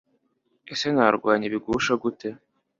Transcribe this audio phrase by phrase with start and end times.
[0.73, 2.29] Ese narwanya ibigusha gute